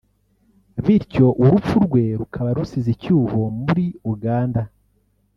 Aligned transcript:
bityo 0.83 1.27
urupfu 1.43 1.75
rwe 1.85 2.03
rukaba 2.19 2.49
rusize 2.57 2.89
icyuho 2.95 3.39
muri 3.63 3.85
Uganda 4.13 4.61